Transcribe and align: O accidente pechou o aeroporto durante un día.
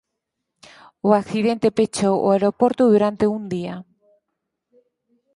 O 1.07 1.09
accidente 1.21 1.75
pechou 1.77 2.15
o 2.19 2.27
aeroporto 2.33 2.83
durante 2.93 3.25
un 3.37 3.41
día. 3.53 3.75